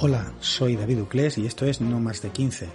[0.00, 2.68] Hola, soy David Uclés y esto es No Más de 15,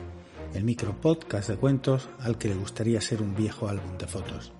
[0.55, 4.51] el micro podcast de cuentos al que le gustaría ser un viejo álbum de fotos.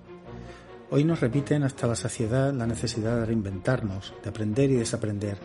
[0.90, 5.38] Hoy nos repiten hasta la saciedad la necesidad de reinventarnos, de aprender y desaprender,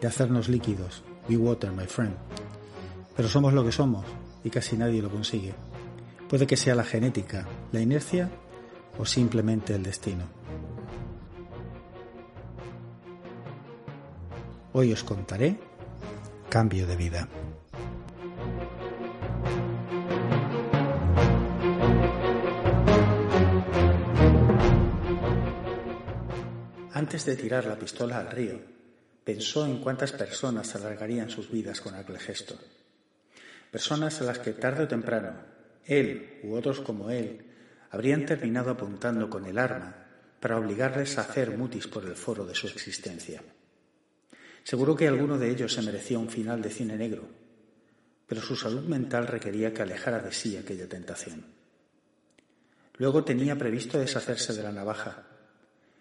[0.00, 1.04] de hacernos líquidos.
[1.28, 2.16] We water, my friend.
[3.14, 4.04] Pero somos lo que somos
[4.42, 5.54] y casi nadie lo consigue.
[6.28, 8.28] Puede que sea la genética, la inercia
[8.98, 10.24] o simplemente el destino.
[14.72, 15.56] Hoy os contaré
[16.50, 17.28] cambio de vida.
[26.92, 28.58] Antes de tirar la pistola al río,
[29.22, 32.56] pensó en cuántas personas alargarían sus vidas con aquel gesto.
[33.70, 35.55] Personas a las que tarde o temprano,
[35.86, 37.46] él u otros como él,
[37.90, 40.06] habrían terminado apuntando con el arma
[40.40, 43.42] para obligarles a hacer mutis por el foro de su existencia.
[44.62, 47.28] Seguro que alguno de ellos se merecía un final de cine negro,
[48.26, 51.44] pero su salud mental requería que alejara de sí aquella tentación.
[52.98, 55.24] Luego tenía previsto deshacerse de la navaja,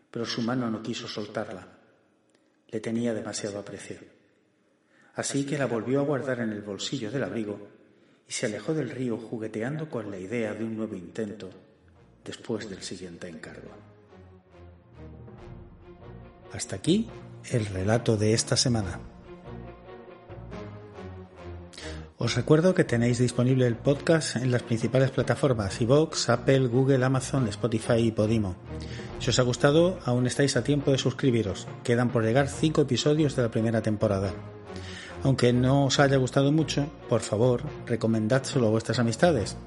[0.09, 1.67] pero su mano no quiso soltarla.
[2.69, 3.99] Le tenía demasiado aprecio.
[5.13, 7.67] Así que la volvió a guardar en el bolsillo del abrigo
[8.27, 11.49] y se alejó del río jugueteando con la idea de un nuevo intento
[12.23, 13.69] después del siguiente encargo.
[16.51, 17.09] Hasta aquí
[17.51, 18.99] el relato de esta semana.
[22.17, 27.47] Os recuerdo que tenéis disponible el podcast en las principales plataformas iVoox, Apple, Google, Amazon,
[27.49, 28.55] Spotify y Podimo.
[29.19, 31.67] Si os ha gustado, aún estáis a tiempo de suscribiros.
[31.83, 34.33] Quedan por llegar 5 episodios de la primera temporada.
[35.23, 39.57] Aunque no os haya gustado mucho, por favor, recomendádselo a vuestras amistades.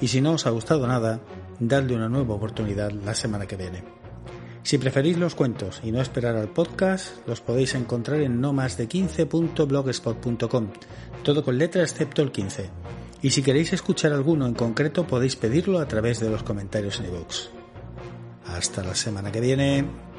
[0.00, 1.20] Y si no os ha gustado nada,
[1.58, 3.84] dadle una nueva oportunidad la semana que viene.
[4.62, 8.76] Si preferís los cuentos y no esperar al podcast, los podéis encontrar en no más
[8.76, 10.68] de 15.blogspot.com,
[11.22, 12.68] todo con letra excepto el 15.
[13.22, 17.06] Y si queréis escuchar alguno en concreto, podéis pedirlo a través de los comentarios en
[17.06, 17.48] iVoox.
[18.46, 20.09] Hasta la semana que viene.